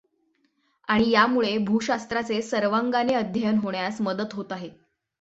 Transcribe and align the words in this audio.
आणि 0.87 1.09
यामुळे 1.11 1.57
भू 1.57 1.79
शास्त्राचे 1.79 2.41
सर्वांगाने 2.41 3.13
अध्ययन 3.13 3.57
होण्यास 3.57 4.01
मदत 4.01 4.33
होत 4.33 4.51
आहे. 4.51 4.69